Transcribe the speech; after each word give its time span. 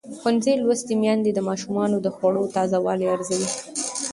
ښوونځې 0.17 0.53
لوستې 0.63 0.93
میندې 1.01 1.31
د 1.33 1.39
ماشومانو 1.49 1.97
د 2.01 2.07
خوړو 2.15 2.43
تازه 2.55 2.77
والی 2.85 3.05
ارزوي. 3.15 3.49